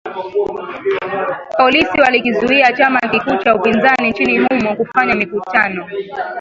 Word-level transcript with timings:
Polisi 1.57 1.99
walikizuia 2.01 2.73
chama 2.73 2.99
kikuu 2.99 3.35
cha 3.43 3.55
upinzani 3.55 4.09
nchini 4.09 4.37
humo 4.39 4.75
kufanya 4.75 5.15
mikutano 5.15 5.87